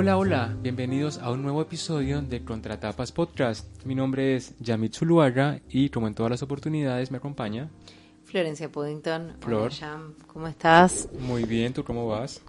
[0.00, 3.66] Hola, hola, bienvenidos a un nuevo episodio de Contratapas Podcast.
[3.84, 7.68] Mi nombre es Yamit Zuluaga y como en todas las oportunidades me acompaña
[8.22, 9.32] Florencia Puddington.
[9.40, 9.62] Flor.
[9.62, 10.14] Hola, Jam.
[10.28, 11.08] ¿Cómo estás?
[11.18, 12.40] Muy bien, ¿tú cómo vas?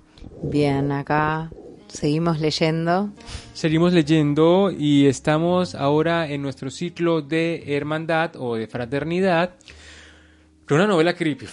[0.44, 1.50] Bien, acá
[1.88, 3.10] seguimos leyendo.
[3.56, 9.56] Seguimos leyendo y estamos ahora en nuestro ciclo de hermandad o de fraternidad
[10.68, 11.48] con una novela creepy.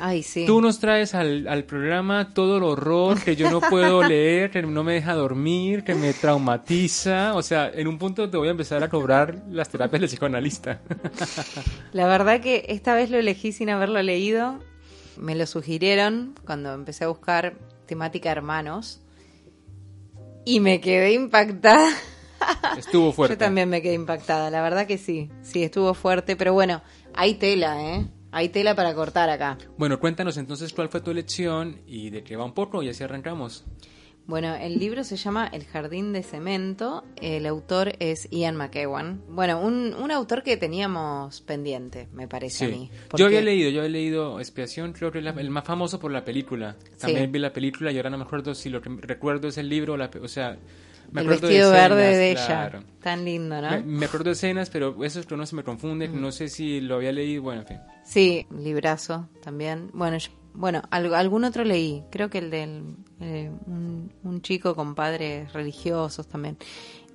[0.00, 0.46] Ay, sí.
[0.46, 4.62] Tú nos traes al, al programa todo el horror que yo no puedo leer, que
[4.62, 7.34] no me deja dormir, que me traumatiza.
[7.34, 10.80] O sea, en un punto te voy a empezar a cobrar las terapias del psicoanalista.
[11.92, 14.58] La verdad que esta vez lo elegí sin haberlo leído.
[15.16, 17.54] Me lo sugirieron cuando empecé a buscar
[17.86, 19.02] temática hermanos.
[20.44, 21.88] Y me quedé impactada.
[22.78, 23.34] Estuvo fuerte.
[23.34, 25.30] Yo también me quedé impactada, la verdad que sí.
[25.42, 26.82] Sí, estuvo fuerte, pero bueno,
[27.14, 28.06] hay tela, ¿eh?
[28.32, 29.58] Hay tela para cortar acá.
[29.76, 33.04] Bueno, cuéntanos entonces cuál fue tu elección y de qué va un poco y así
[33.04, 33.64] arrancamos.
[34.26, 37.04] Bueno, el libro se llama El jardín de cemento.
[37.16, 39.20] El autor es Ian McEwan.
[39.28, 42.88] Bueno, un, un autor que teníamos pendiente, me parece a mí.
[42.92, 45.98] Yo porque- había leído, yo había leído Expiación, creo que es la- el más famoso
[45.98, 46.76] por la película.
[46.98, 47.30] También Sí.
[47.32, 49.94] vi la película y ahora no me acuerdo si lo que recuerdo es el libro
[49.94, 50.56] o la, o sea,
[51.10, 52.78] me El acuerdo vestido de escenas, verde de claro.
[52.78, 52.86] ella.
[53.02, 53.70] Tan lindo, ¿no?
[53.70, 56.48] Me, me acuerdo de escenas, pero eso es que no se me confunde, no sé
[56.48, 57.78] si lo había leído, bueno, en fin.
[58.04, 59.90] Sí, librazo también.
[59.92, 62.02] Bueno, yo- bueno, al- algún otro leí.
[62.10, 66.56] Creo que el del eh, un, un chico con padres religiosos también.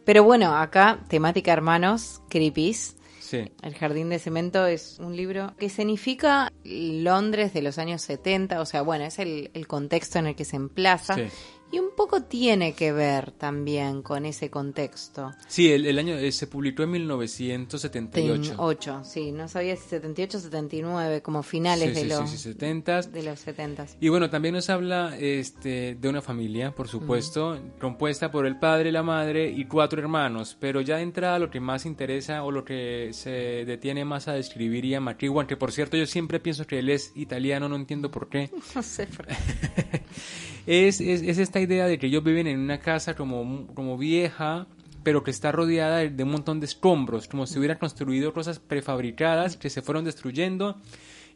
[0.05, 2.95] Pero bueno, acá temática hermanos, creepies.
[3.19, 3.51] Sí.
[3.61, 8.65] El Jardín de Cemento es un libro que significa Londres de los años 70, o
[8.65, 11.15] sea, bueno, es el, el contexto en el que se emplaza.
[11.15, 11.23] Sí.
[11.69, 15.33] Y un poco tiene que ver también con ese contexto.
[15.47, 18.55] Sí, el, el año eh, se publicó en 1978.
[18.57, 22.37] 8, sí, no sabía si 78 o 79, como finales Sí, de, sí, los, sí,
[22.37, 23.01] sí, 70.
[23.01, 23.85] de los 70.
[23.99, 28.91] Y bueno, también nos habla este, de una familia, por supuesto, compuesta por el padre,
[28.93, 30.55] la madre y cuatro hermanos.
[30.59, 34.33] Pero ya de entrada lo que más interesa o lo que se detiene más a
[34.33, 38.09] describir Ian McEwan, que por cierto yo siempre pienso que él es italiano, no entiendo
[38.09, 39.35] por qué, No sé por qué.
[40.67, 44.67] es, es, es esta idea de que ellos viven en una casa como, como vieja,
[45.01, 48.59] pero que está rodeada de, de un montón de escombros, como si hubieran construido cosas
[48.59, 50.77] prefabricadas que se fueron destruyendo.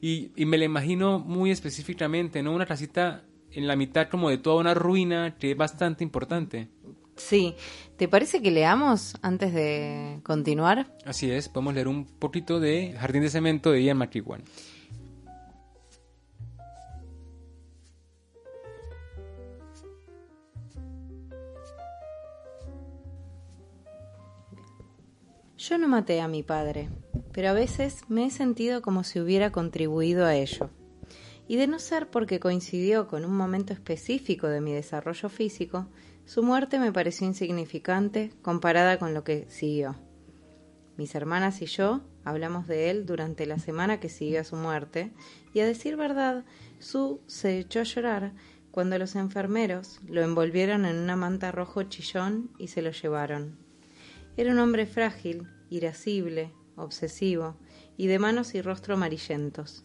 [0.02, 2.53] Y, y me la imagino muy específicamente, ¿no?
[2.53, 6.68] Una casita en la mitad como de toda una ruina que es bastante importante.
[7.16, 7.56] Sí,
[7.97, 10.97] ¿te parece que leamos antes de continuar?
[11.06, 14.44] Así es, podemos leer un poquito de Jardín de Cemento de Ian McEwan.
[25.61, 26.89] Yo no maté a mi padre,
[27.33, 30.72] pero a veces me he sentido como si hubiera contribuido a ello.
[31.47, 35.85] Y de no ser porque coincidió con un momento específico de mi desarrollo físico,
[36.25, 39.97] su muerte me pareció insignificante comparada con lo que siguió.
[40.97, 45.11] Mis hermanas y yo hablamos de él durante la semana que siguió a su muerte,
[45.53, 46.43] y a decir verdad,
[46.79, 48.33] Sue se echó a llorar
[48.72, 53.71] cuando los enfermeros lo envolvieron en una manta rojo chillón y se lo llevaron.
[54.38, 57.58] Era un hombre frágil, irascible, obsesivo
[57.97, 59.84] y de manos y rostro amarillentos.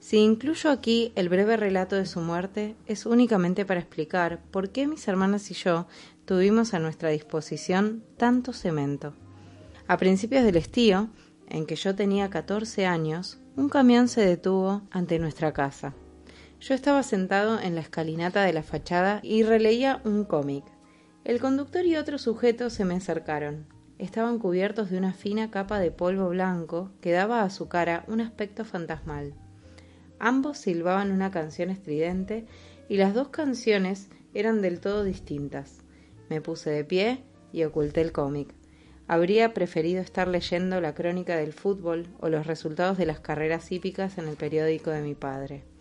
[0.00, 4.86] Si incluyo aquí el breve relato de su muerte, es únicamente para explicar por qué
[4.86, 5.86] mis hermanas y yo
[6.24, 9.14] tuvimos a nuestra disposición tanto cemento.
[9.86, 11.08] A principios del estío,
[11.48, 15.94] en que yo tenía 14 años, un camión se detuvo ante nuestra casa.
[16.60, 20.64] Yo estaba sentado en la escalinata de la fachada y releía un cómic.
[21.24, 23.66] El conductor y otro sujeto se me acercaron.
[23.98, 28.20] Estaban cubiertos de una fina capa de polvo blanco que daba a su cara un
[28.20, 29.34] aspecto fantasmal.
[30.18, 32.46] Ambos silbaban una canción estridente
[32.88, 35.78] y las dos canciones eran del todo distintas.
[36.28, 38.52] Me puse de pie y oculté el cómic.
[39.06, 44.16] habría preferido estar leyendo la crónica del fútbol o los resultados de las carreras hípicas
[44.16, 45.73] en el periódico de mi padre.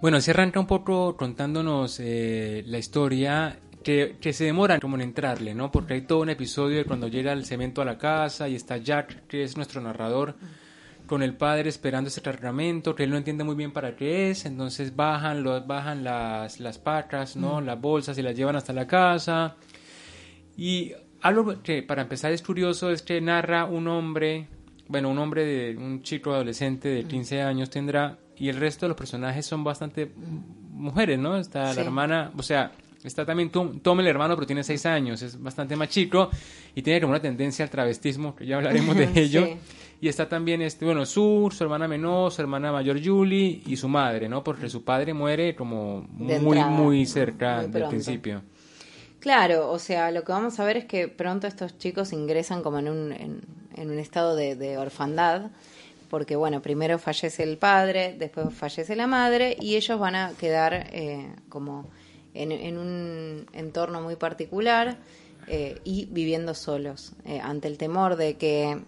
[0.00, 5.02] Bueno, se arranca un poco contándonos eh, la historia que, que, se demora como en
[5.02, 5.70] entrarle, ¿no?
[5.70, 8.76] Porque hay todo un episodio de cuando llega el cemento a la casa y está
[8.76, 10.36] Jack, que es nuestro narrador,
[11.06, 14.46] con el padre esperando ese cargamento, que él no entiende muy bien para qué es,
[14.46, 17.60] entonces bajan, los, bajan las, las pacas, ¿no?
[17.60, 19.56] Las bolsas y las llevan hasta la casa.
[20.56, 24.48] Y algo que para empezar es curioso es que narra un hombre,
[24.88, 28.88] bueno, un hombre de un chico adolescente de 15 años tendrá, y el resto de
[28.88, 30.10] los personajes son bastante
[30.72, 31.36] mujeres, ¿no?
[31.36, 31.76] Está Sí.
[31.76, 32.72] la hermana, o sea,
[33.02, 36.30] está también Tom, Tom el hermano, pero tiene 6 años, es bastante más chico
[36.74, 39.44] y tiene como una tendencia al travestismo, que ya hablaremos de ello.
[39.46, 39.56] Sí.
[40.00, 43.88] Y está también, este, bueno, Sur, su hermana menor, su hermana mayor Julie y su
[43.88, 44.44] madre, ¿no?
[44.44, 48.42] Porque su padre muere como De muy, entrada, muy cerca muy del principio.
[49.20, 52.78] Claro, o sea, lo que vamos a ver es que pronto estos chicos ingresan como
[52.80, 53.40] en un, en,
[53.74, 55.50] en un estado de, de orfandad,
[56.08, 60.88] porque bueno, primero fallece el padre, después fallece la madre y ellos van a quedar
[60.92, 61.88] eh, como
[62.34, 64.96] en, en un entorno muy particular
[65.46, 68.80] eh, y viviendo solos, eh, ante el temor de que,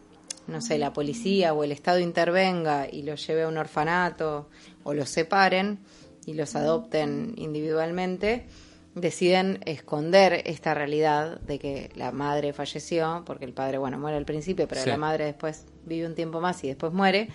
[0.47, 4.49] no sé, la policía o el Estado intervenga y los lleve a un orfanato
[4.85, 5.79] o los separen
[6.27, 8.47] y los adopten individualmente
[8.95, 14.25] deciden esconder esta realidad de que la madre falleció, porque el padre, bueno, muere al
[14.25, 14.89] principio, pero Sí.
[14.89, 17.29] la madre después vive un tiempo más y después muere,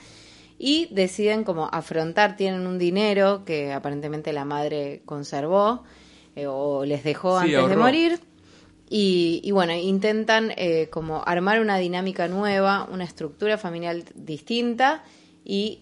[0.59, 5.83] y deciden como afrontar, tienen un dinero que aparentemente la madre conservó
[6.35, 8.19] eh, o les dejó Sí, antes de morir.
[8.87, 15.03] Y, y bueno, intentan eh, como armar una dinámica nueva, una estructura familiar distinta
[15.45, 15.79] y,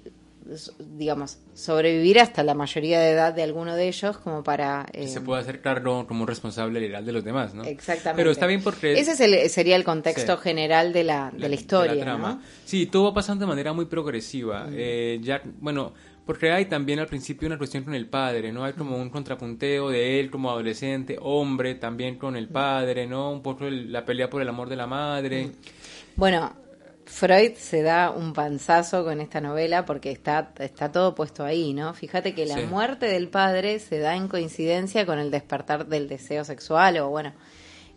[0.80, 4.86] digamos, sobrevivir hasta la mayoría de edad de alguno de ellos como para...
[4.92, 7.64] Que eh, se puede hacer como un responsable legal de los demás, ¿no?
[7.64, 8.18] Exactamente.
[8.20, 8.94] Pero está bien porque...
[8.94, 10.44] Ese es el- sería el contexto Sí.
[10.44, 12.34] general de la, de la historia, trama.
[12.36, 12.42] ¿no?
[12.66, 14.68] Sí, todo va pasando de manera muy progresiva.
[14.72, 15.94] Eh, Jack, bueno,
[16.26, 18.64] porque hay también al principio una cuestión con el padre, ¿no?
[18.64, 23.32] Hay como un contrapunteo de él como adolescente, hombre, también con el padre, ¿no?
[23.32, 25.52] Un poco el- la pelea por el amor de la madre.
[26.16, 26.54] Bueno,
[27.12, 31.94] Freud se da un panzazo con esta novela porque está, está todo puesto ahí, ¿no?
[31.96, 32.62] Fíjate que la Sí.
[32.70, 37.34] muerte del padre se da en coincidencia con el despertar del deseo sexual o, bueno,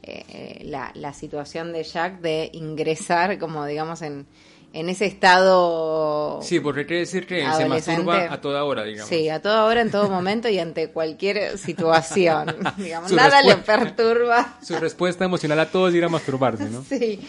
[0.02, 4.26] eh, la, la situación de Jack de ingresar como, digamos, en,
[4.72, 6.40] en ese estado...
[6.42, 9.08] Sí, porque quiere decir que se masturba a toda hora, digamos.
[9.10, 12.56] Sí, a toda hora, en todo momento y ante cualquier situación.
[12.78, 14.56] digamos, nada le perturba.
[14.62, 16.82] Su respuesta emocional a todo es ir a masturbarse, ¿no?
[16.88, 17.20] Sí,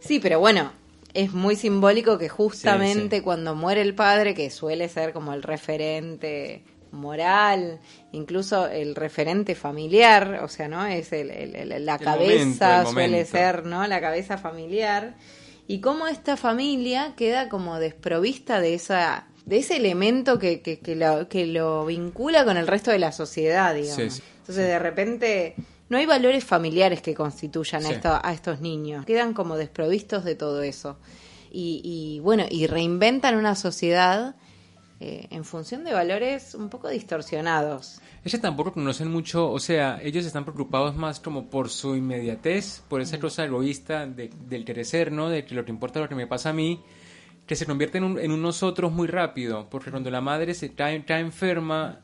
[0.00, 0.72] sí, pero bueno,
[1.14, 3.20] es muy simbólico que justamente Sí, sí.
[3.22, 7.78] cuando muere el padre, que suele ser como el referente moral,
[8.12, 10.84] incluso el referente familiar, o sea, ¿no?
[10.86, 13.86] Es el, el- el- la cabeza, momento, suele ser, ¿no?
[13.86, 15.14] La cabeza familiar.
[15.68, 20.94] Y cómo esta familia queda como desprovista de esa de ese elemento que, que, que
[20.94, 24.14] lo, que lo vincula con el resto de la sociedad, digamos.
[24.14, 25.54] Sí, Entonces, de repente,
[25.90, 29.04] no hay valores familiares que constituyan a, esto- a estos niños.
[29.04, 30.96] Quedan como desprovistos de todo eso.
[31.52, 34.36] Y, y, bueno, y reinventan una sociedad
[35.00, 38.00] eh, en función de valores un poco distorsionados.
[38.24, 43.00] Ellos tampoco conocen mucho, o sea, ellos están preocupados más como por su inmediatez, por
[43.00, 45.28] esa cosa egoísta de, del crecer, ¿no?
[45.30, 46.80] De que lo que importa es lo que me pasa a mí,
[47.46, 50.74] que se convierte en un, en un nosotros muy rápido, porque cuando la madre se
[50.74, 51.98] cae, cae enferma,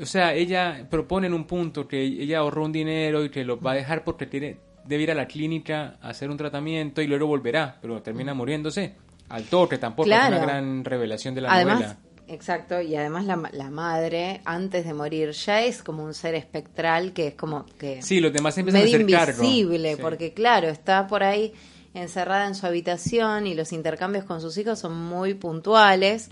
[0.00, 3.60] o sea, ella propone en un punto que ella ahorró un dinero y que lo
[3.60, 4.56] va a dejar porque tiene,
[4.86, 8.94] debe ir a la clínica a hacer un tratamiento y luego volverá, pero termina muriéndose.
[9.28, 10.36] Al toque tampoco Claro.
[10.36, 11.96] es una gran revelación de la además, novela.
[12.28, 17.12] exacto, y además la, la madre, antes de morir, ya es como un ser espectral
[17.12, 18.02] que es como que...
[18.02, 19.42] Sí, los demás empiezan a medio cargo.
[19.42, 20.02] invisible, Sí.
[20.02, 21.52] porque claro, está por ahí
[21.94, 26.30] encerrada en su habitación y los intercambios con sus hijos son muy puntuales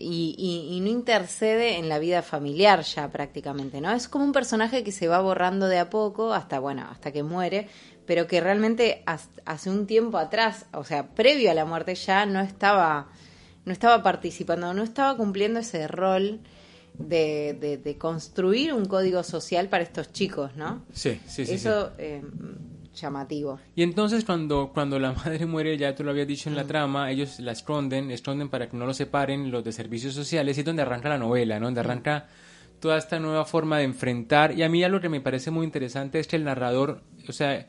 [0.00, 3.92] y, y- y no intercede en la vida familiar ya prácticamente, ¿no?
[3.92, 7.22] Es como un personaje que se va borrando de a poco hasta, bueno, hasta que
[7.22, 7.68] muere,
[8.06, 9.04] pero que realmente
[9.44, 13.08] hace un tiempo atrás, o sea, previo a la muerte ya no estaba,
[13.64, 16.40] no estaba participando, no estaba cumpliendo ese rol
[16.98, 20.82] de, de- de construir un código social para estos chicos, ¿no?
[20.92, 21.46] Sí, sí, sí.
[21.46, 21.52] sí.
[21.54, 22.22] Eso eh,
[22.94, 23.58] llamativo.
[23.74, 26.58] Y entonces cuando, cuando la madre muere, ya tú lo habías dicho en Mm.
[26.58, 30.56] la trama, ellos la esconden, esconden para que no lo separen los de servicios sociales,
[30.56, 31.64] y es donde arranca la novela, ¿no?
[31.64, 31.68] Mm.
[31.68, 32.28] Donde arranca
[32.80, 34.56] toda esta nueva forma de enfrentar.
[34.58, 37.66] Y a mí algo que me parece muy interesante es que el narrador, o sea,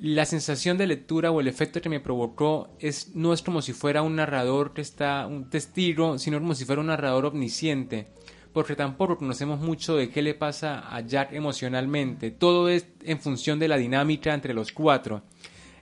[0.00, 3.74] la sensación de lectura o el efecto que me provocó es no es como si
[3.74, 8.08] fuera un narrador que está un testigo, sino como si fuera un narrador omnisciente,
[8.52, 12.30] porque tampoco conocemos mucho de qué le pasa a Jack emocionalmente.
[12.30, 15.22] Todo es en función de la dinámica entre los cuatro.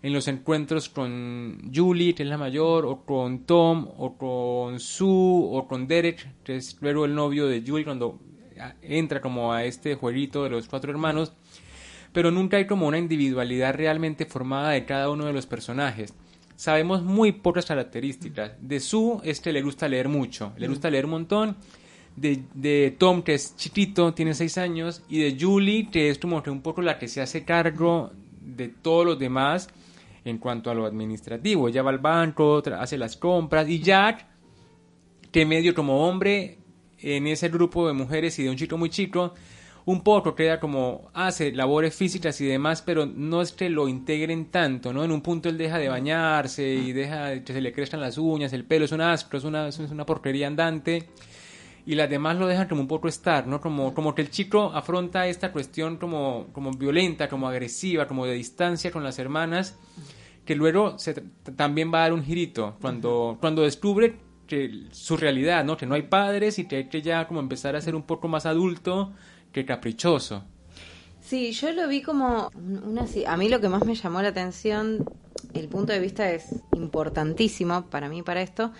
[0.02, 5.08] En los encuentros con Julie, que es la mayor, o con Tom, o con Sue,
[5.08, 8.20] o con Derek, que es luego el novio de Julie cuando
[8.82, 11.32] entra como a este jueguito de los cuatro hermanos
[12.12, 16.14] pero nunca hay como una individualidad realmente formada de cada uno de los personajes.
[16.56, 18.52] Sabemos muy pocas características.
[18.60, 21.56] De Sue, este le gusta leer mucho, le gusta leer un montón.
[22.20, 26.50] De, Tom, que es chiquito, tiene seis años, y de Julie, que es como que
[26.50, 28.10] un poco la que se hace cargo
[28.40, 29.68] de todos los demás
[30.24, 31.68] en cuanto a lo administrativo.
[31.68, 34.26] Ella va al banco, hace las compras, y Jack,
[35.30, 36.58] que medio como hombre
[37.00, 39.34] en ese grupo de mujeres y de un chico muy chico,
[39.84, 44.46] un poco queda como hace labores físicas y demás, pero no es que lo integren
[44.46, 45.02] tanto, ¿no?
[45.04, 48.52] En un punto él deja de bañarse y deja que se le crezcan las uñas,
[48.52, 51.08] el pelo es un asco, es una, es una porquería andante
[51.88, 53.62] y las demás lo dejan como un poco estar, ¿no?
[53.62, 58.34] Como, como que el chico afronta esta cuestión como, como violenta, como agresiva, como de
[58.34, 59.78] distancia con las hermanas,
[60.44, 61.14] que luego se,
[61.56, 64.16] también va a dar un girito cuando, cuando descubre
[64.46, 65.78] que su realidad, ¿no?
[65.78, 68.28] Que no hay padres y que hay que ya como empezar a ser un poco
[68.28, 69.14] más adulto,
[69.50, 70.44] qué caprichoso.
[71.22, 72.50] Sí, yo lo vi como
[72.84, 73.06] una...
[73.28, 75.06] A mí lo que más me llamó la atención,
[75.54, 78.72] el punto de vista es importantísimo para mí, para esto,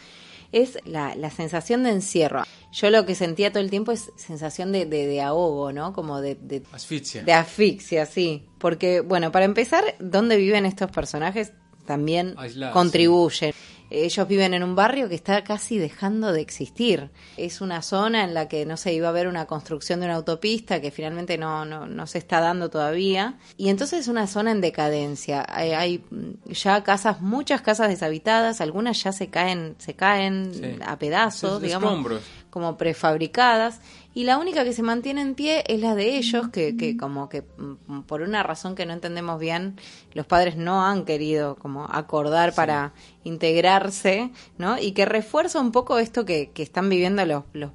[0.53, 2.45] es la, la sensación de encierro.
[2.73, 5.93] Yo lo que sentía todo el tiempo es sensación de, de, ahogo, ¿no?
[5.93, 6.63] Como de, de...
[6.73, 7.23] Asfixia.
[7.23, 8.47] De asfixia, sí.
[8.59, 11.53] Porque, bueno, para empezar, ¿dónde viven estos personajes?
[11.87, 12.37] También
[12.73, 13.55] contribuyen.
[13.91, 17.11] Ellos viven en un barrio que está casi dejando de existir.
[17.37, 20.17] Es una zona en la que, no sé, iba a haber una construcción de una
[20.17, 23.39] autopista que finalmente no, no, no se está dando todavía.
[23.57, 25.47] Y entonces es una zona en decadencia.
[25.49, 26.05] Hay,
[26.47, 32.77] ya casas, muchas casas deshabitadas, algunas ya se caen, se caen a pedazos, digamos, como
[32.77, 33.81] prefabricadas
[34.19, 37.29] y la única que se mantiene en pie es la de ellos, que, que como
[37.29, 37.43] que
[37.87, 39.77] mm, por una razón que no entendemos bien,
[40.13, 44.77] los padres no han querido como acordar para integrarse, ¿no?
[44.77, 47.71] Y que refuerza un poco esto que, que están viviendo los, los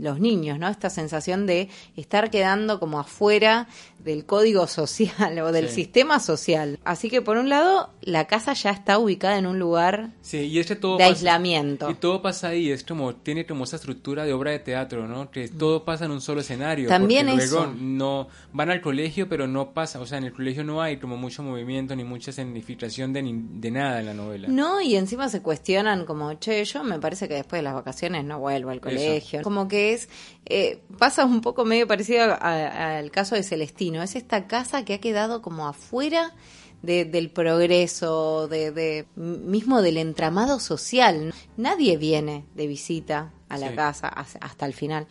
[0.00, 0.68] los niños, ¿no?
[0.68, 3.68] Esta sensación de estar quedando como afuera
[4.08, 6.78] del código social o del sistema social.
[6.84, 10.76] Así que por un lado, la casa ya está ubicada en un lugar y este
[10.76, 11.90] todo de aislamiento.
[11.90, 15.30] Y todo pasa ahí, es como, tiene como esa estructura de obra de teatro, ¿no?
[15.30, 16.88] Que todo pasa en un solo escenario.
[16.88, 17.66] También eso.
[17.66, 20.96] Luego no, van al colegio, pero no pasa, o sea, en el colegio no hay
[20.96, 24.48] como mucho movimiento ni mucha significación de, de nada en la novela.
[24.48, 28.24] No, y encima se cuestionan como, che, yo me parece que después de las vacaciones
[28.24, 29.42] no vuelvo al colegio.
[29.42, 30.08] Como que es,
[30.46, 35.00] eh, pasa un poco medio parecido al caso de Celestino, es esta casa que ha
[35.00, 36.34] quedado como afuera
[36.82, 41.34] del progreso, de, mismo del entramado social.
[41.56, 45.06] Nadie viene de visita a la casa hasta el final.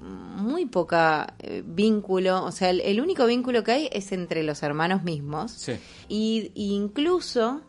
[0.00, 5.04] Muy poca eh, vínculo, o sea, el, único vínculo que hay es entre los hermanos
[5.04, 5.68] mismos.
[6.08, 7.62] Y, incluso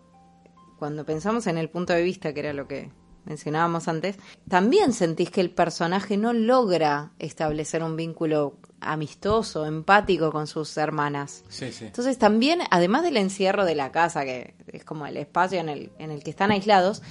[0.79, 2.91] cuando pensamos en el punto de vista, que era lo que
[3.25, 4.17] mencionábamos antes,
[4.49, 11.43] también sentís que el personaje no logra establecer un vínculo amistoso, empático con sus hermanas.
[11.59, 15.91] Entonces también, además del encierro de la casa, que es como el espacio en el,
[15.99, 17.01] en el que están aislados,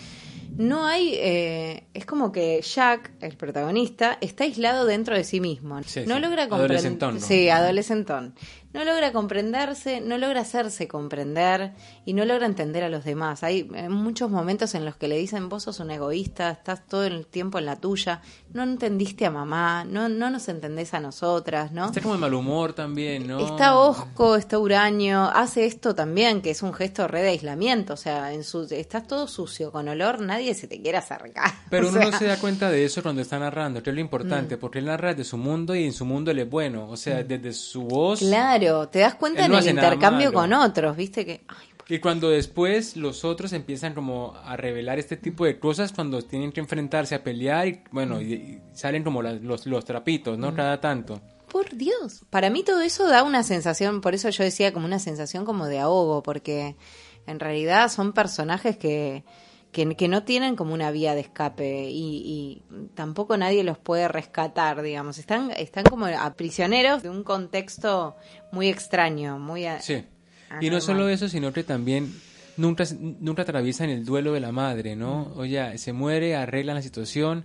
[0.56, 5.80] no hay, eh, es como que Jack, el protagonista, está aislado dentro de sí mismo.
[6.06, 7.20] no logra comprender.
[7.20, 8.34] Sí, adolescentón
[8.75, 11.73] no logra comprenderse, no logra hacerse comprender
[12.04, 13.44] y no logra entender a los demás.
[13.44, 17.25] Hay muchos momentos en los que le dicen, vos sos un egoísta, estás todo el
[17.28, 18.20] tiempo en la tuya,
[18.52, 21.87] no entendiste a mamá, no, no nos entendés a nosotras, ¿no?
[21.87, 23.38] Está como de mal humor también, ¿no?
[23.38, 27.96] Está osco, está huraño, hace esto también, que es un gesto re de aislamiento, o
[27.96, 31.51] sea, en su, estás todo sucio, con olor, nadie se te quiere acercar.
[31.71, 34.57] Pero uno no se da cuenta de eso cuando está narrando, que es lo importante,
[34.57, 34.59] mm.
[34.59, 37.23] porque él narra de su mundo y en su mundo él es bueno, o sea,
[37.23, 37.29] mm.
[37.29, 38.19] desde su voz...
[38.19, 41.25] Claro te das cuenta en el intercambio con otros, ¿viste?
[41.25, 41.45] que
[41.89, 46.53] Y cuando después los otros empiezan como a revelar este tipo de cosas cuando tienen
[46.53, 50.55] que enfrentarse a pelear y bueno, y, salen como los, los trapitos, ¿no?
[50.55, 51.21] Cada tanto.
[51.49, 52.25] Por Dios.
[52.31, 55.67] Para mí todo eso da una sensación, por eso yo decía como una sensación como
[55.67, 56.77] de ahogo, porque
[57.27, 59.25] en realidad son personajes que
[59.75, 62.62] que, no tienen como una vía de escape y,
[62.95, 65.19] tampoco nadie los puede rescatar, digamos.
[65.19, 68.16] Están, están como a prisioneros de un contexto
[68.52, 69.66] muy extraño, muy...
[69.81, 70.04] sí.
[70.61, 72.14] Y no solo eso, sino que también
[72.57, 75.33] nunca, nunca atraviesan el duelo de la madre, ¿no?
[75.35, 77.45] Oye, se muere, arreglan la situación,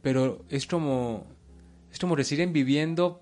[0.00, 1.26] pero es como,
[1.92, 3.20] es como que siguen viviendo,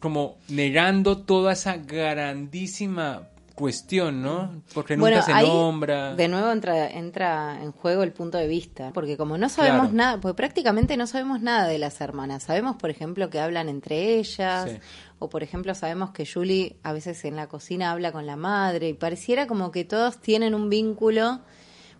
[0.00, 4.62] como negando toda esa grandísima cuestión, ¿no?
[4.72, 6.14] Porque Bueno, nunca se ahí, nombra.
[6.14, 9.94] De nuevo entra, entra en juego el punto de vista, porque como no sabemos Claro.
[9.96, 12.44] nada, pues prácticamente no sabemos nada de las hermanas.
[12.44, 14.78] Sabemos, por ejemplo, que hablan entre ellas, Sí.
[15.18, 18.90] o por ejemplo sabemos que Julie a veces en la cocina habla con la madre,
[18.90, 21.40] y pareciera como que todos tienen un vínculo.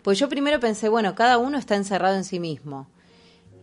[0.03, 2.87] Pues yo primero pensé, bueno, cada uno está encerrado en sí mismo.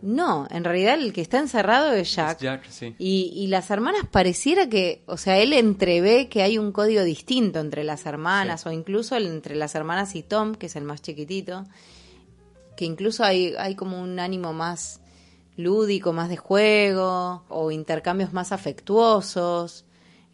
[0.01, 2.37] No, en realidad el que está encerrado es Jack.
[2.37, 2.95] Es Jack, sí.
[2.99, 7.59] Y, y las hermanas pareciera que, o sea, él entrevé que hay un código distinto
[7.59, 8.69] entre las hermanas, Sí.
[8.69, 11.63] o incluso entre las hermanas y Tom, que es el más chiquitito,
[12.77, 14.99] que incluso hay, hay como un ánimo más
[15.57, 19.84] lúdico, más de juego, o intercambios más afectuosos.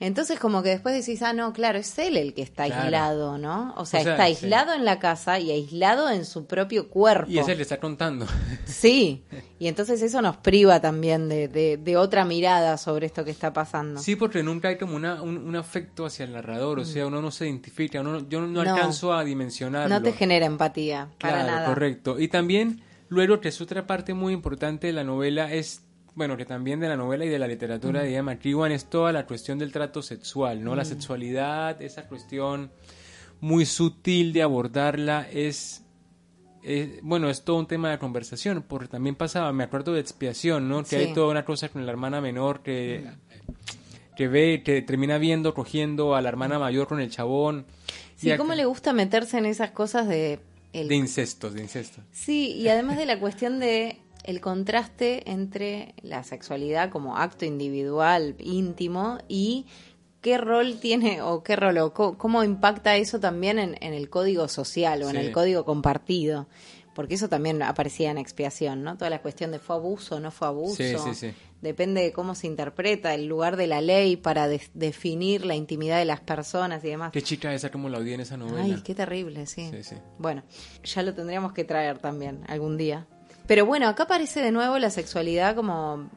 [0.02, 2.82] Entonces como que después decís, ah, no, claro, es él el que está Claro.
[2.82, 3.74] aislado, ¿no?
[3.78, 4.32] O sea, O sea, está sí.
[4.46, 7.30] aislado en la casa y aislado en su propio cuerpo.
[7.32, 8.26] Y ese le está contando.
[8.66, 9.24] Sí,
[9.60, 13.54] y entonces eso nos priva también de, de, de otra mirada sobre esto que está
[13.54, 14.00] pasando.
[14.02, 17.22] Sí, porque nunca hay como una, un, un afecto hacia el narrador, o sea, uno
[17.22, 18.62] no se identifica, uno, yo no, No.
[18.62, 19.94] alcanzo a dimensionarlo.
[19.94, 21.66] no te genera empatía, para Claro, nada.
[21.68, 22.20] correcto.
[22.20, 25.84] Y también, luego, que es otra parte muy importante de la novela, es,
[26.16, 29.12] bueno, que también de la novela y de la literatura de Ian McEwan es toda
[29.14, 30.76] la cuestión del trato sexual, ¿no?
[30.76, 32.72] La sexualidad, esa cuestión
[33.40, 35.84] muy sutil de abordarla, es,
[36.64, 40.68] es- bueno, es todo un tema de conversación, porque también pasaba, me acuerdo de expiación,
[40.70, 40.82] ¿no?
[40.84, 40.96] Que Sí.
[40.98, 43.06] hay toda una cosa con la hermana menor que...
[44.18, 47.66] que ve, que termina viendo, cogiendo a la hermana mayor con el chabón.
[48.18, 50.40] Sí, Y ¿cómo le gusta meterse en esas cosas de...
[50.74, 52.04] el- De incestos, de incestos.
[52.12, 58.36] Sí, y además de la cuestión de el contraste entre la sexualidad como acto individual,
[58.40, 59.66] íntimo, y
[60.22, 64.48] qué rol tiene o qué rol o cómo impacta eso también en, en el código
[64.48, 66.48] social o en el código compartido.
[66.94, 68.98] Porque eso también aparecía en expiación, ¿no?
[68.98, 70.76] Toda la cuestión de fue abuso o no fue abuso.
[70.76, 71.34] Sí, sí, sí.
[71.62, 75.98] Depende de cómo se interpreta el lugar de la ley para de- definir la intimidad
[76.00, 77.12] de las personas y demás.
[77.14, 78.62] Qué chica esa como la odié en esa novela.
[78.66, 79.70] Ay, qué terrible, sí.
[80.20, 80.44] Bueno,
[80.84, 83.08] ya lo tendríamos que traer también algún día.
[83.48, 86.10] Pero bueno, acá aparece de nuevo la sexualidad como,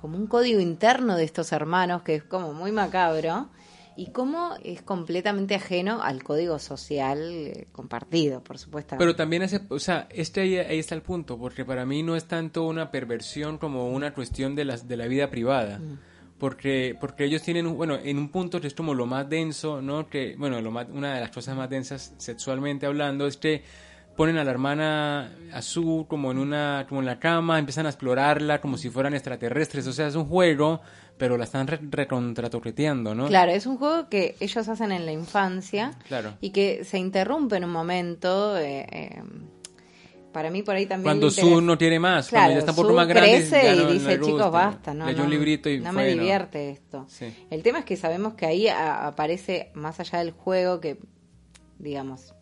[0.00, 3.48] como un código interno de estos hermanos, que es como muy macabro,
[3.96, 8.96] y cómo es completamente ajeno al código social eh, compartido, por supuesto.
[8.98, 12.16] Pero también hace, o sea, este ahí, ahí está el punto, porque para mí no
[12.16, 15.78] es tanto una perversión como una cuestión de las de la vida privada.
[15.78, 15.98] Mm.
[16.38, 19.82] Porque, porque ellos tienen, un- bueno, en un punto que es como lo más denso,
[19.82, 20.08] ¿no?
[20.08, 23.62] Que, bueno, lo más, una de las cosas más densas sexualmente hablando es que
[24.16, 28.60] ponen a la hermana azul como en una, como en la cama, empiezan a explorarla
[28.60, 30.80] como si fueran extraterrestres, o sea, es un juego,
[31.16, 33.26] pero la están re recontratoqueteando, ¿no?
[33.28, 36.34] Claro, es un juego que ellos hacen en la infancia Claro.
[36.40, 38.56] y que se interrumpe en un momento.
[38.58, 39.22] eh, eh,
[40.32, 41.04] para mí por ahí también...
[41.18, 43.74] Cuando Su no tiene más, Claro, cuando ya está un poco más grande, crece ya
[43.74, 46.08] y no- no dice, gusta, chicos, basta, no, no, un librito y no fue, me
[46.12, 47.04] divierte esto.
[47.08, 47.34] Sí.
[47.50, 50.98] El tema es que sabemos que ahí a- aparece, más allá del juego, que,
[51.80, 52.32] digamos,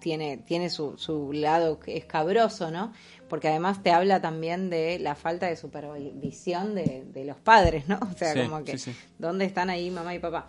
[0.00, 2.92] tiene, tiene su, su lado escabroso, ¿no?
[3.28, 7.98] Porque además te habla también de la falta de supervisión de, de los padres, ¿no?
[8.14, 8.98] O sea, Sí, como que, sí, sí.
[9.18, 10.46] ¿dónde están ahí mamá y papá?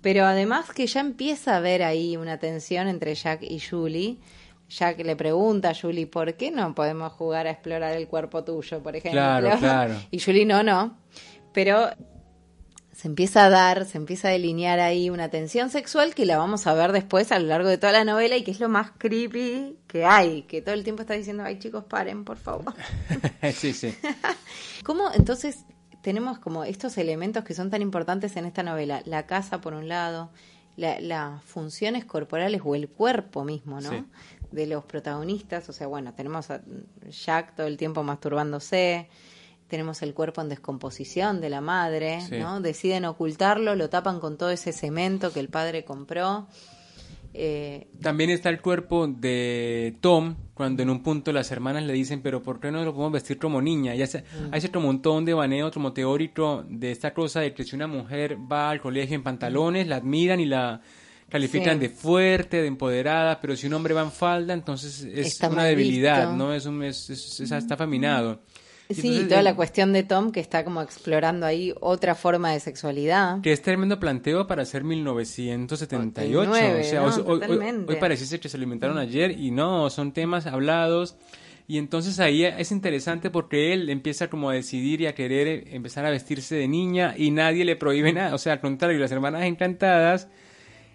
[0.00, 4.18] Pero además que ya empieza a haber ahí una tensión entre Jack y Julie.
[4.68, 8.82] Jack le pregunta a Julie, ¿por qué no podemos jugar a explorar el cuerpo tuyo,
[8.82, 9.20] por ejemplo?
[9.20, 9.94] Claro, claro.
[10.10, 10.96] Y Julie, no, no.
[11.52, 11.90] Pero
[12.92, 16.66] se empieza a dar, se empieza a delinear ahí una tensión sexual que la vamos
[16.66, 18.90] a ver después a lo largo de toda la novela y que es lo más
[18.98, 22.74] creepy que hay, que todo el tiempo está diciendo, ay chicos, paren, por favor.
[23.54, 23.94] sí, sí.
[24.84, 25.64] ¿Cómo entonces
[26.02, 29.02] tenemos como estos elementos que son tan importantes en esta novela?
[29.06, 30.30] La casa, por un lado,
[30.76, 33.90] la- las funciones corporales o el cuerpo mismo, ¿no?
[33.90, 34.04] Sí.
[34.50, 36.60] De los protagonistas, o sea, bueno, tenemos a
[37.08, 39.08] Jack todo el tiempo masturbándose,
[39.72, 42.38] tenemos el cuerpo en descomposición de la madre, Sí.
[42.38, 42.60] ¿no?
[42.60, 46.46] Deciden ocultarlo, lo tapan con todo ese cemento que el padre compró.
[47.34, 52.20] Eh, También está el cuerpo de Tom, cuando en un punto las hermanas le dicen,
[52.20, 53.94] pero ¿por qué no lo podemos vestir como niña?
[53.94, 54.52] Ya se, Mm.
[54.52, 58.36] Hay cierto montón de baneo como teórico de esta cosa de que si una mujer
[58.50, 60.82] va al colegio en pantalones, la admiran y la
[61.30, 61.80] califican Sí.
[61.80, 65.64] de fuerte, de empoderada, pero si un hombre va en falda, entonces es Está una
[65.64, 66.36] debilidad, visto.
[66.36, 66.52] ¿no?
[66.52, 68.42] Es un, es, es- es- está afeminado.
[68.44, 72.14] Y sí, entonces, toda eh, la cuestión de Tom que está como explorando ahí otra
[72.14, 73.40] forma de sexualidad.
[73.40, 76.50] Que es tremendo planteo para hacer 1978.
[76.50, 77.86] 89, o sea, ¿no?
[77.88, 81.16] hoy, pareciese que se lo inventaron ayer y no, son temas hablados.
[81.68, 85.64] Y entonces ahí es interesante porque él empieza como a decidir y a querer eh,
[85.70, 88.34] empezar a vestirse de niña y nadie le prohíbe nada.
[88.34, 90.28] O sea, al contrario, las hermanas encantadas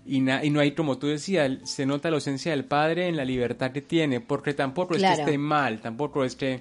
[0.06, 3.16] y, na- y no hay, como tú decías, se nota la ausencia del padre en
[3.18, 6.60] la libertad que tiene, porque tampoco es que esté mal, tampoco es que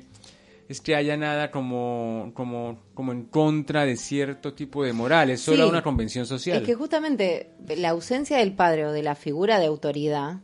[0.68, 5.40] es que haya nada como, como, como en contra de cierto tipo de moral, es
[5.40, 5.70] solo Sí.
[5.70, 6.58] una convención social.
[6.58, 10.40] Es que justamente la ausencia del padre o de la figura de autoridad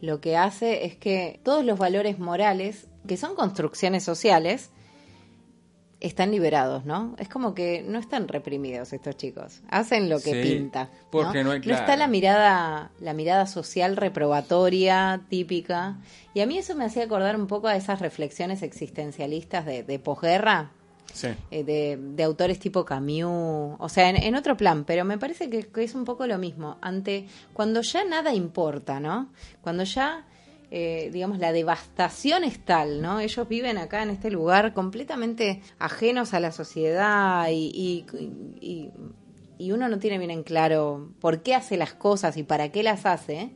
[0.00, 4.70] lo que hace es que todos los valores morales, que son construcciones sociales,
[6.00, 7.14] están liberados, ¿no?
[7.18, 10.90] Es como que no están reprimidos estos chicos, hacen lo que Sí, pinta.
[11.10, 11.96] porque no hay- está claro.
[12.00, 15.96] la mirada, la mirada social reprobatoria, típica,
[16.34, 19.98] y a mí eso me hacía acordar un poco a esas reflexiones existencialistas de, de
[19.98, 20.70] posguerra,
[21.12, 21.28] Sí.
[21.50, 25.48] eh, de, de autores tipo Camus, o sea, en, en otro plan, pero me parece
[25.48, 29.30] que, que es un poco lo mismo, ante cuando ya nada importa, ¿no?
[29.62, 30.26] Cuando ya,
[30.78, 33.20] eh, digamos, la devastación es tal, ¿no?
[33.20, 38.06] Ellos viven acá en este lugar completamente ajenos a la sociedad y, y,
[38.60, 38.90] y-
[39.58, 42.82] y uno no tiene bien en claro por qué hace las cosas y para qué
[42.82, 43.54] las hace.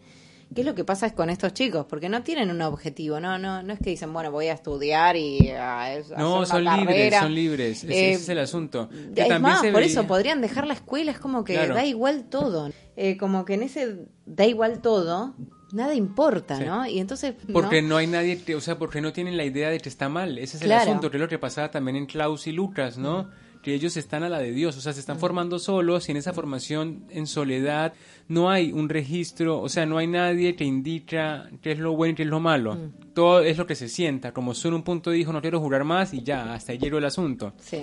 [0.54, 1.84] ¿Qué es lo que pasa es con estos chicos?
[1.88, 5.14] Porque no tienen un objetivo, no, no, no es que dicen, bueno, voy a estudiar
[5.16, 7.20] y a, es- No, hacer son una libres, carrera.
[7.20, 7.84] son libres.
[7.84, 8.88] Ese, Eh, ese es el asunto.
[9.14, 11.74] Que es más, por veía- eso podrían dejar la escuela, es como que Claro.
[11.74, 12.70] da igual todo.
[12.96, 15.34] Eh, como que en ese da igual todo,
[15.72, 16.64] nada importa, Sí.
[16.64, 16.86] ¿no?
[16.86, 17.34] Y entonces.
[17.52, 20.08] Porque no hay nadie, que- o sea, porque no tienen la idea de que está
[20.08, 20.38] mal.
[20.38, 20.82] Ese es Claro.
[20.82, 23.28] el asunto, que es lo que pasaba también en Klaus y Lucas, ¿no?
[23.62, 26.16] Que ellos están a la de Dios, o sea, se están formando solos y en
[26.16, 27.92] esa formación en soledad
[28.26, 32.12] no hay un registro, o sea, no hay nadie que indica qué es lo bueno
[32.12, 32.78] y qué es lo malo.
[33.12, 36.14] Todo es lo que se sienta, como solo un punto dijo, no quiero jugar más
[36.14, 37.52] y ya, hasta ahí llegó el asunto.
[37.60, 37.80] Sí.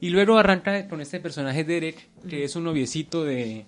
[0.00, 3.64] Y luego arranca con este personaje Derek, que es un noviecito de,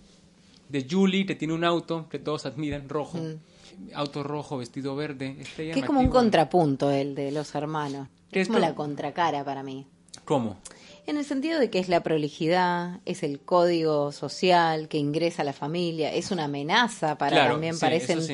[0.68, 3.18] de Julie, que tiene un auto que todos admiran, rojo.
[3.94, 5.36] Auto rojo, vestido verde.
[5.40, 8.08] está Que es como un contrapunto el de los hermanos.
[8.30, 9.86] Es como la contracara para mí.
[10.24, 10.56] ¿Cómo?
[11.06, 15.44] En el sentido de que es la prolijidad, es el código social que ingresa a
[15.44, 18.32] la familia, es una amenaza para Claro, también sí, para ese sí.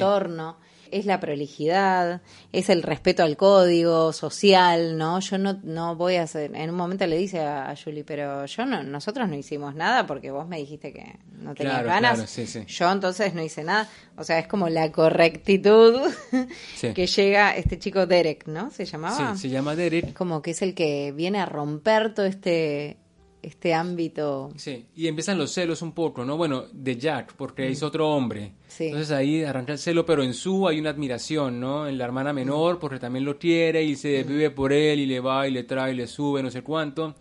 [0.92, 2.20] Es la prolijidad,
[2.52, 5.18] es el respeto al código social, ¿no?
[5.20, 8.46] Yo no, no voy a hacer, en un momento le dice a, a Julie, pero
[8.46, 12.12] yo no, nosotros no hicimos nada porque vos me dijiste que no tenías Claro, ganas,
[12.14, 12.64] claro, sí, sí.
[12.66, 16.00] yo entonces no hice nada, o sea, es como la correctitud
[16.76, 16.92] Sí.
[16.94, 18.70] que llega este chico Derek, ¿no?
[18.70, 19.34] Se llamaba.
[19.34, 20.12] Sí, se llama Derek.
[20.12, 22.96] Como que es el que viene a romper todo este,
[23.42, 24.50] este ámbito.
[24.56, 26.36] Sí, y empiezan los celos un poco, ¿no?
[26.36, 28.48] Bueno, de Jack, porque es otro hombre.
[28.50, 28.52] Mm.
[28.68, 28.84] Sí.
[28.86, 31.86] Entonces ahí arranca el celo, pero en su hay una admiración, ¿no?
[31.88, 33.96] En la hermana menor, porque también lo quiere y Mm.
[33.96, 36.62] se vive por él y le va y le trae y le sube, no sé
[36.62, 37.14] cuánto.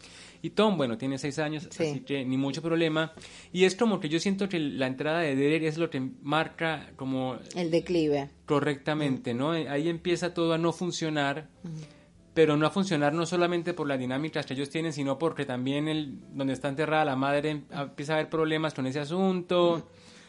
[0.44, 1.84] Y Tom, bueno, tiene seis años, Sí.
[1.86, 3.14] así que ni mucho problema.
[3.54, 6.92] Y es como que yo siento que la entrada de Derek es lo que marca
[6.96, 8.30] como El declive.
[8.48, 9.52] correctamente, ¿no?
[9.52, 11.48] Ahí empieza todo a no funcionar,
[12.34, 15.88] pero no a funcionar no solamente por las dinámicas que ellos tienen, sino porque también
[15.88, 19.88] el, donde está enterrada la madre em- empieza a haber problemas con ese asunto,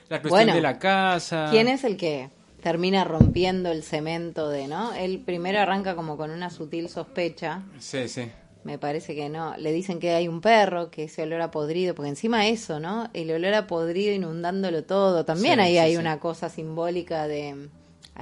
[0.08, 1.48] la cuestión Bueno, de la casa.
[1.50, 2.30] ¿Quién es el que
[2.62, 4.92] termina rompiendo el cemento de, no?
[4.94, 7.62] Él primero arranca como con una sutil sospecha.
[7.78, 8.30] Sí, sí.
[8.64, 9.56] Me parece que no.
[9.56, 13.10] Le dicen que hay un perro, que ese olor a podrido, porque encima eso, ¿no?
[13.12, 15.24] El olor a podrido inundándolo todo.
[15.24, 15.96] También Sí, ahí sí, hay sí.
[15.98, 17.68] una cosa simbólica de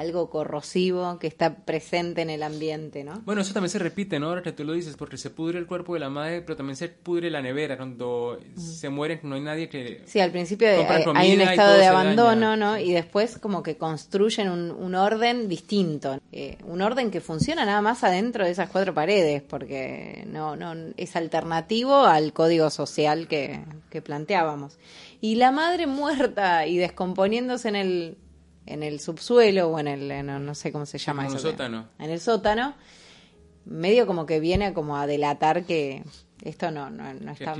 [0.00, 3.22] algo corrosivo que está presente en el ambiente, ¿no?
[3.24, 4.28] Bueno, eso también se repite, ¿no?
[4.28, 6.76] Ahora que tú lo dices, porque se pudre el cuerpo de la madre, pero también
[6.76, 7.76] se pudre la nevera.
[7.76, 10.02] Cuando se mueren, no hay nadie que...
[10.06, 10.68] Sí, al principio
[11.14, 12.56] hay, un estado de abandono.
[12.56, 12.78] ¿no?
[12.78, 17.82] Y después como que construyen un, un orden distinto, Eh, un orden que funciona nada
[17.82, 23.60] más adentro de esas cuatro paredes, porque no, no es alternativo al código social que,
[23.90, 24.78] que planteábamos.
[25.20, 28.16] Y la madre muerta y descomponiéndose en el
[28.72, 31.50] en el subsuelo o en el en- no sé cómo se llama un eso que-
[31.52, 31.88] sótano.
[31.98, 32.74] en el sótano
[33.66, 36.02] medio como que viene como a delatar que
[36.42, 37.54] esto no no, no está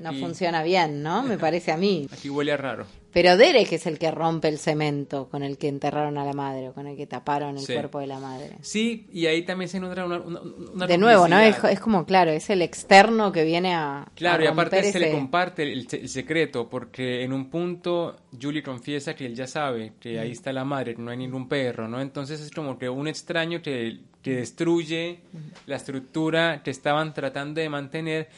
[0.00, 2.86] no funciona bien no me parece a mí Aquí huele a raro.
[3.12, 6.68] Pero Derek es el que rompe el cemento con el que enterraron a la madre
[6.70, 7.72] o con el que taparon el Sí.
[7.74, 8.56] cuerpo de la madre.
[8.62, 11.38] Sí, y ahí también se encuentra una, una, una de nuevo, ¿no?
[11.38, 14.06] Es, como, claro, es el externo que viene a.
[14.14, 18.62] Claro, a y aparte se le comparte el, el secreto, porque en un punto Julie
[18.62, 21.88] confiesa que él ya sabe que ahí está la madre, que no hay ningún perro,
[21.88, 22.00] ¿no?
[22.00, 25.20] Entonces es como que un extraño que, que destruye
[25.66, 28.28] la estructura que estaban tratando de mantener,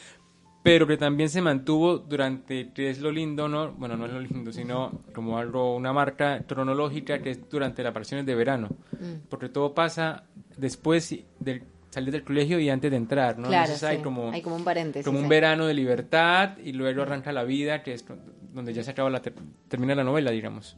[0.65, 3.71] pero que también se mantuvo durante, que es lo lindo, ¿no?
[3.73, 7.93] Bueno, no es lo lindo, sino como algo, una marca cronológica que es durante las
[7.93, 9.27] vacaciones de verano, Mm.
[9.29, 10.23] porque todo pasa
[10.57, 13.47] después de salir del colegio y antes de entrar, ¿no?
[13.47, 14.03] Claro, Entonces hay sí.
[14.03, 15.05] como hay como un paréntesis.
[15.05, 15.29] como un sí.
[15.29, 18.03] verano de libertad y luego arranca la vida, que es
[18.51, 19.33] donde ya se acaba la ter-
[19.67, 20.77] termina la novela, digamos.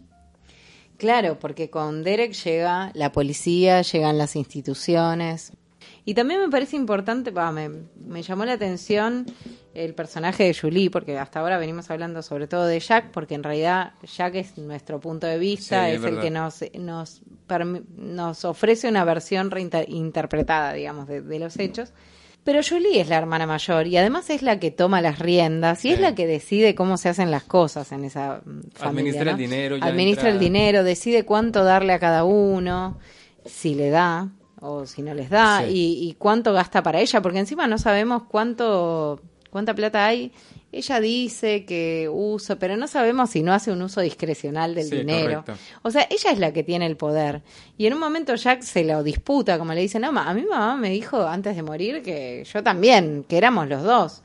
[0.98, 5.54] Claro, porque con Derek llega la policía, llegan las instituciones.
[6.08, 9.26] Y también me parece importante, me, me llamó la atención
[9.74, 13.44] el personaje de Julie, porque hasta ahora venimos hablando sobre todo de Jack, porque en
[13.44, 17.22] realidad Jack es nuestro punto de vista, Sí, es es el que nos, nos,
[17.98, 21.92] nos ofrece una versión reinterpretada, digamos, de, de los hechos.
[22.46, 25.90] Pero Julie es la hermana mayor y además es la que toma las riendas y
[25.90, 29.12] es la que decide cómo se hacen las cosas en esa mm, familia.
[29.12, 29.32] Administra ¿no?
[29.32, 32.98] el dinero ya Administra el dinero, decide cuánto darle a cada uno,
[33.46, 35.72] si le da o si no les da Sí.
[35.72, 40.32] y, y cuánto gasta para ella, porque encima no sabemos cuánto cuánta plata hay.
[40.72, 44.98] Ella dice que usa, pero no sabemos si no hace un uso discrecional del Sí,
[44.98, 45.42] dinero.
[45.46, 45.54] correcto.
[45.84, 47.42] O sea, ella es la que tiene el poder.
[47.78, 50.76] Y en un momento Jack se lo disputa, como le dice, no, a mi mamá
[50.76, 54.22] me dijo antes de morir que yo también, que éramos los dos.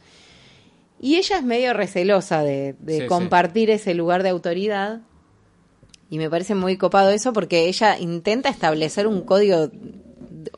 [1.00, 3.06] Y ella es medio recelosa de, de Sí, sí.
[3.06, 5.00] compartir ese lugar de autoridad.
[6.10, 9.70] Y me parece muy copado eso porque ella intenta establecer un código,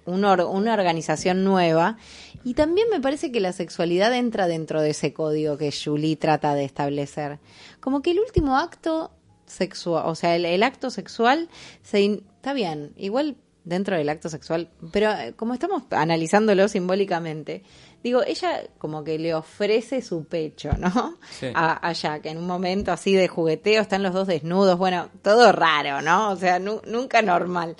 [0.07, 1.97] un or- una organización nueva.
[2.45, 6.55] Y también me parece que la sexualidad entra dentro de ese código que Julie trata
[6.55, 7.39] de establecer.
[7.81, 9.11] Como que el último acto
[9.47, 11.49] sexual, o sea, el, el acto sexual
[11.83, 17.63] se in- está bien, igual dentro del acto sexual, pero eh, como estamos analizándolo simbólicamente,
[18.03, 21.17] digo, ella como que le ofrece su pecho, ¿no?
[21.41, 21.47] Sí.
[21.55, 25.51] A, a Jack en un momento así de jugueteo, están los dos desnudos, bueno, todo
[25.53, 26.31] raro, ¿no?
[26.31, 27.75] O sea, nu- nunca normal.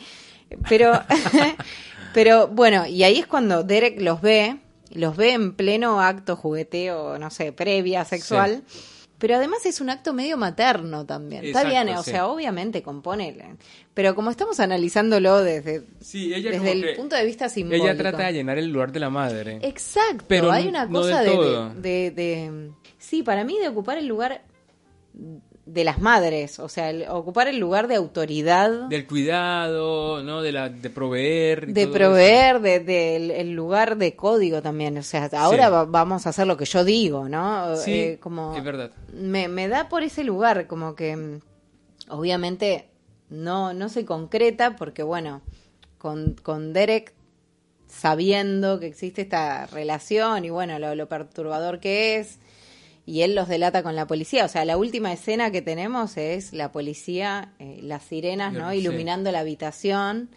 [0.69, 0.93] Pero,
[2.15, 4.57] pero bueno, y ahí es cuando Derek los ve,
[4.93, 8.63] los ve en pleno acto jugueteo, no sé, previa sexual.
[9.17, 11.45] Pero además es un acto medio materno también.
[11.47, 12.11] Está bien, o sí.
[12.11, 13.57] sea, obviamente compone.
[13.95, 17.87] Pero como estamos analizándolo desde, Sí, ella desde el punto de vista simbólico.
[17.87, 19.61] Ella trata de llenar el lugar de la madre.
[19.63, 21.71] Exacto, Pero hay una no cosa de, todo.
[21.75, 24.43] de, de- Sí, para mí de ocupar el lugar
[25.67, 30.43] de las madres, o sea, el- ocupar el lugar de autoridad, Del cuidado, ¿no?
[30.43, 31.69] De la de proveer.
[31.69, 34.99] de proveer, de, del- el lugar de código también.
[34.99, 35.73] O sea, ahora Sí.
[35.73, 37.77] va- vamos a hacer lo que yo digo, ¿no?
[37.77, 38.91] Sí, Eh, como es verdad.
[39.15, 41.41] me, me da por ese lugar, como que mm,
[42.11, 42.89] obviamente
[43.31, 45.41] no, no se concreta porque, bueno,
[45.97, 47.15] con, con Derek
[47.89, 52.39] sabiendo que existe esta relación y, bueno, lo, lo perturbador que es,
[53.07, 54.45] y él los delata con la policía.
[54.45, 58.71] O sea, la última escena que tenemos es la policía, eh, las sirenas, ¿no?
[58.71, 58.79] Sí.
[58.79, 60.31] Iluminando la habitación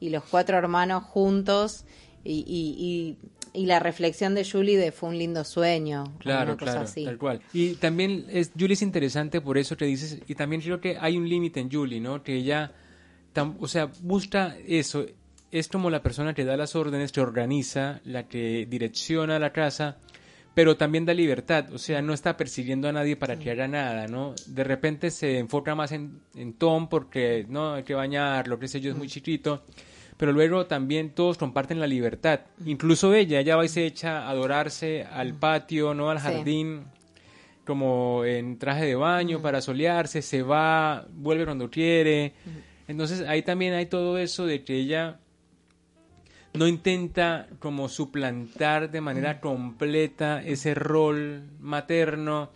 [0.00, 1.84] y los cuatro hermanos juntos
[2.24, 3.16] y, y,
[3.54, 6.04] y, y la reflexión de Julie de fue un lindo sueño.
[6.18, 7.04] Claro, cosa claro, así.
[7.04, 7.40] tal cual.
[7.52, 11.16] Y también es, Julie es interesante por eso que dices, y también creo que hay
[11.16, 12.22] un límite en Julie, ¿no?
[12.22, 12.72] Que ella,
[13.34, 15.04] tam- o sea, busca eso,
[15.50, 19.98] es como la persona que da las órdenes, que organiza, la que direcciona la casa,
[20.54, 24.06] pero también da libertad, o sea, no está persiguiendo a nadie para que haga nada,
[24.06, 24.34] ¿no?
[24.46, 28.80] De repente se enfoca más en, en Tom porque, no, hay que bañarlo, qué sé
[28.80, 29.64] yo, es muy chiquito,
[30.18, 34.30] pero luego también todos comparten la libertad, incluso ella, ella va y se echa a
[34.30, 36.10] adorarse al patio, ¿no?
[36.10, 36.24] Al Sí.
[36.24, 36.84] jardín,
[37.64, 42.32] como en traje de baño para solearse, se va, vuelve cuando quiere.
[42.88, 45.20] Entonces ahí también hay todo eso de que ella
[46.54, 52.50] no intenta como suplantar de manera completa ese rol materno.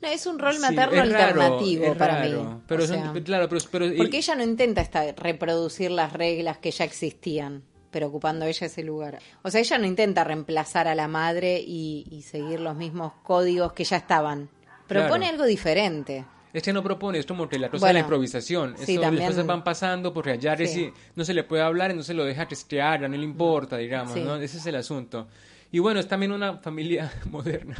[0.00, 2.60] No, es un rol materno raro, alternativo para raro, mí.
[2.66, 6.58] Pero O son- sea, claro, pero, pero- porque ella no intenta esta- reproducir las reglas
[6.58, 9.20] que ya existían, pero ocupando ella ese lugar.
[9.42, 13.72] O sea, ella no intenta reemplazar a la madre y, y seguir los mismos códigos
[13.74, 14.48] que ya estaban.
[14.88, 15.32] Propone Claro.
[15.34, 16.24] algo diferente.
[16.52, 18.74] Es que no propone, es como que la cosa de la Bueno, improvisación.
[18.76, 20.66] sí, Eso, Las cosas van pasando porque allá Sí.
[20.66, 24.12] sí, no se le puede hablar, entonces lo deja se haga, no le importa, digamos,
[24.14, 24.20] Sí.
[24.20, 24.36] ¿no?
[24.36, 25.28] Ese es el asunto.
[25.70, 27.76] Y bueno, es también una familia moderna.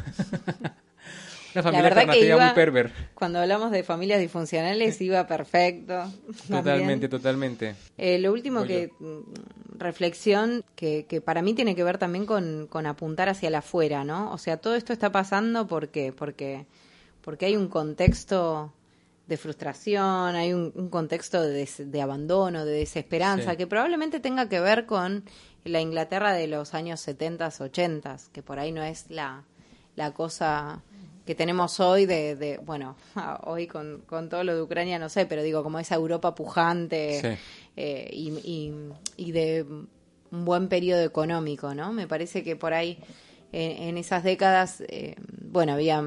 [1.54, 2.92] una familia verdad que iba- muy perver.
[3.14, 6.10] Cuando hablamos de familias disfuncionales iba perfecto.
[6.48, 7.74] Totalmente, totalmente.
[7.98, 12.66] Eh, lo último que mm, reflexión que, que para mí tiene que ver también con,
[12.70, 14.32] con apuntar hacia la afuera, ¿no?
[14.32, 16.12] O sea, todo esto está pasando ¿por qué?
[16.16, 16.64] porque
[17.22, 18.72] porque hay un contexto
[19.26, 23.56] de frustración, hay un, un contexto de, des- de abandono, de desesperanza, Sí.
[23.56, 25.24] que probablemente tenga que ver con
[25.64, 29.44] la Inglaterra de los años 70, 80, que por ahí no es la,
[29.96, 30.82] la cosa
[31.24, 32.96] que tenemos hoy de, de bueno,
[33.44, 37.20] hoy con, con todo lo de Ucrania no sé, pero digo, como esa Europa pujante
[37.20, 37.42] Sí.
[37.76, 38.74] eh, y, y,
[39.28, 39.62] y de
[40.32, 41.92] un buen periodo económico, ¿no?
[41.92, 42.98] Me parece que por ahí
[43.52, 46.02] en, en esas décadas, eh, bueno, había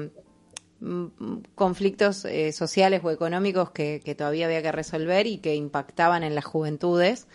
[1.54, 6.34] conflictos eh, sociales o económicos que, que todavía había que resolver y que impactaban en
[6.34, 7.26] las juventudes.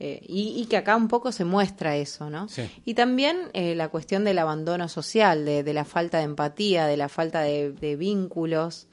[0.00, 2.48] eh, y, y que acá un poco se muestra eso, ¿no?
[2.48, 2.68] Sí.
[2.84, 6.96] Y también eh, la cuestión del abandono social, de, de la falta de empatía, de
[6.96, 8.88] la falta de, de vínculos,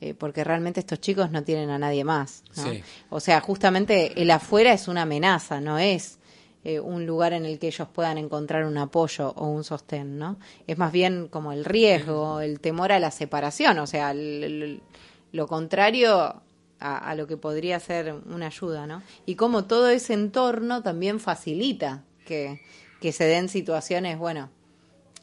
[0.00, 2.42] eh, porque realmente estos chicos no tienen a nadie más.
[2.56, 2.64] ¿no?
[2.64, 2.82] Sí.
[3.08, 6.18] O sea, justamente el afuera es una amenaza, no es
[6.64, 10.38] eh, un lugar en el que ellos puedan encontrar un apoyo o un sostén, ¿no?
[10.66, 16.42] Es más bien como el riesgo, el temor a la separación, o sea, lo contrario
[16.78, 19.02] a, lo que podría ser una ayuda, ¿no?
[19.26, 22.60] Y como todo ese entorno también facilita que,
[23.00, 24.50] que se den situaciones, bueno,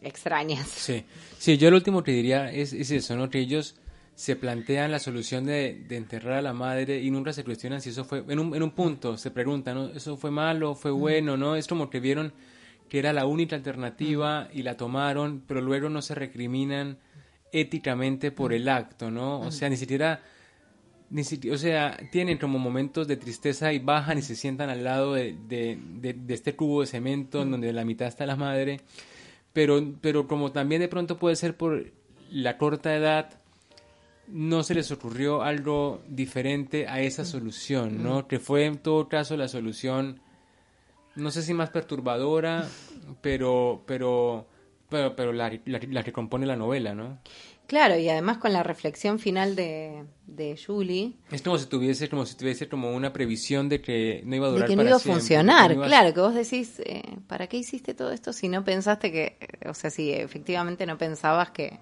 [0.02, 0.68] extrañas.
[0.68, 1.06] Sí,
[1.38, 3.30] sí yo lo último que diría es, es eso, ¿no?
[3.30, 3.76] Que ellos
[4.20, 7.92] se plantean la solución de, de, enterrar a la madre y nunca se cuestionan si
[7.92, 9.88] eso fue, en un, en un punto se preguntan, ¿no?
[9.96, 11.56] ¿Eso fue malo, fue bueno, no?
[11.56, 12.34] Es como que vieron
[12.90, 16.98] que era la única alternativa y la tomaron, pero luego no se recriminan
[17.54, 19.40] éticamente por el acto, ¿no?
[19.40, 20.22] O sea, ni siquiera,
[21.10, 25.14] ni o sea, tienen como momentos de tristeza y bajan y se sientan al lado
[25.14, 28.82] de, de, este cubo de cemento en donde la mitad está la madre,
[29.54, 31.94] pero, pero como también de pronto puede ser por
[32.30, 33.39] la corta edad,
[34.32, 38.28] no se les ocurrió algo diferente a esa solución, ¿no?
[38.28, 40.22] Que fue en todo caso la solución,
[41.16, 42.68] no sé si más perturbadora,
[43.22, 44.48] pero, pero
[44.90, 47.20] pero, pero la, la, que compone la novela, ¿no?
[47.68, 51.14] Claro, y además con la reflexión final de, de Julie.
[51.32, 54.50] Es como si tuviese, como si tuviese como una previsión de que no iba a
[54.50, 57.94] durar de que no iba a funcionar, claro, que vos decís, eh, ¿para qué hiciste
[57.94, 59.38] todo esto si no pensaste que,
[59.68, 61.78] o sea, si efectivamente no pensabas que,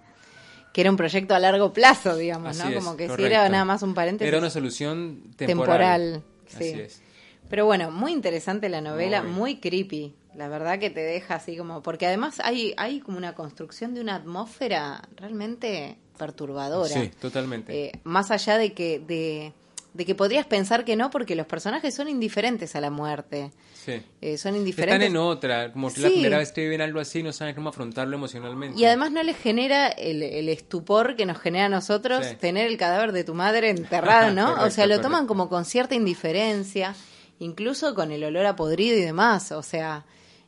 [0.77, 2.71] que era un proyecto a largo plazo, digamos, ¿no?
[2.71, 4.27] como que si era nada más un paréntesis.
[4.27, 6.21] Era una solución temporal.
[6.45, 6.55] sí.
[6.55, 7.01] Así es.
[7.49, 10.13] Pero bueno, muy interesante la novela, muy creepy.
[10.35, 14.01] La verdad que te deja así como, porque además hay, hay como una construcción de
[14.01, 16.93] una atmósfera realmente perturbadora.
[16.93, 17.85] Sí, totalmente.
[17.85, 22.07] Eh, más allá de que, de, que podrías pensar que no, porque los personajes son
[22.07, 23.51] indiferentes a la muerte.
[23.87, 24.01] Sí.
[24.19, 25.01] Eh, son indiferentes.
[25.01, 27.69] Están en otra, como que la primera vez que ven algo así no saben cómo
[27.69, 28.77] afrontarlo emocionalmente.
[28.77, 33.13] Y además no les genera el, estupor que nos genera a nosotros tener el cadáver
[33.13, 34.55] de tu madre enterrado, ¿no?
[34.65, 36.95] o sea, lo toman como con cierta indiferencia,
[37.39, 39.53] incluso con el olor a podrido y demás.
[39.53, 40.05] O sea,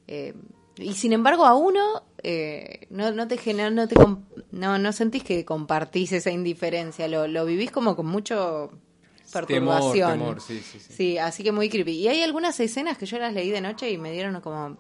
[0.07, 0.33] eh,
[0.75, 3.95] y sin embargo a uno eh, no, no te genera, no te
[4.51, 8.71] no, no sentís que compartís esa indiferencia, lo, lo vivís como con mucho
[9.31, 10.11] perturbación.
[10.11, 11.17] Temor, sí, sí, sí.
[11.17, 11.91] así que muy creepy.
[11.91, 14.77] Y hay algunas escenas que yo las leí de noche y me dieron como...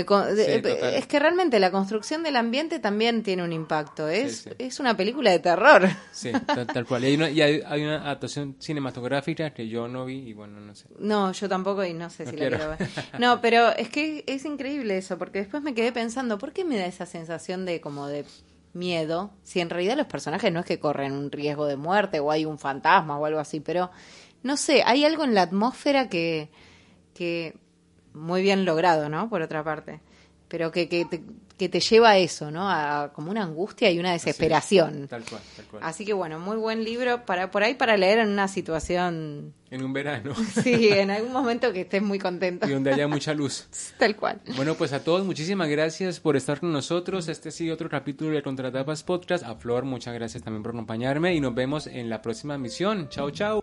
[0.00, 4.08] es que realmente la construcción del ambiente también tiene un impacto.
[4.08, 5.88] Es, es una película de terror.
[6.12, 6.32] Sí,
[6.72, 7.04] tal, cual.
[7.04, 10.86] Y hay una, adaptación cinematográfica que yo no vi y bueno, no sé.
[10.98, 12.88] No, yo tampoco y no sé si la quiero ver.
[13.18, 16.76] No, pero es que es increíble eso, porque después me quedé pensando, ¿por qué me
[16.76, 18.24] da esa sensación de como de
[18.74, 19.30] miedo?
[19.42, 22.44] Si en realidad los personajes no es que corren un riesgo de muerte o hay
[22.44, 23.90] un fantasma o algo así, pero
[24.42, 26.50] no sé, hay algo en la atmósfera que,
[27.14, 27.56] que
[28.12, 29.28] muy bien logrado, ¿no?
[29.28, 30.00] Por otra parte.
[30.48, 31.22] Pero que, que, te,
[31.58, 32.68] que te lleva a eso, ¿no?
[32.68, 35.06] A como una angustia y una desesperación.
[35.08, 35.82] tal cual, tal cual.
[35.84, 39.54] Así que bueno, muy buen libro para por ahí para leer en una situación...
[39.70, 40.34] En un verano.
[40.62, 42.68] Sí, en algún momento que estés muy contento.
[42.68, 43.66] Y donde haya mucha luz.
[43.98, 44.40] tal cual.
[44.56, 47.28] Bueno, pues a todos muchísimas gracias por estar con nosotros.
[47.28, 49.44] Este sí otro capítulo de Contratapas Podcast.
[49.44, 53.08] A Flor, muchas gracias también por acompañarme y nos vemos en la próxima misión.
[53.08, 53.62] Chao, chao.